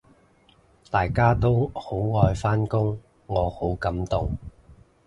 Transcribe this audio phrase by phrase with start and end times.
[0.89, 1.95] 大家都好
[2.25, 4.35] 愛返工，我好感動